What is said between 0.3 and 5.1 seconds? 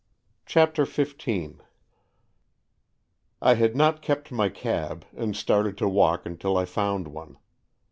CHAPTER XV I HAD not kept my cab,